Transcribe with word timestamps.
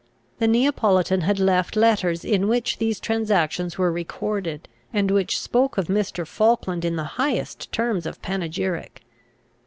The 0.39 0.47
Neapolitan 0.47 1.21
had 1.21 1.37
left 1.39 1.75
letters 1.75 2.25
in 2.25 2.47
which 2.47 2.79
these 2.79 2.99
transactions 2.99 3.77
were 3.77 3.91
recorded, 3.91 4.67
and 4.91 5.11
which 5.11 5.39
spoke 5.39 5.77
of 5.77 5.89
Mr. 5.89 6.25
Falkland 6.25 6.83
in 6.83 6.95
the 6.95 7.03
highest 7.21 7.71
terms 7.71 8.07
of 8.07 8.19
panegyric. 8.19 9.03